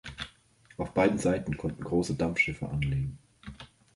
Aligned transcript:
Auf 0.77 0.95
beiden 0.95 1.19
Seiten 1.19 1.55
konnten 1.57 1.83
große 1.83 2.15
Dampfschiffe 2.15 2.67
anlegen. 2.67 3.19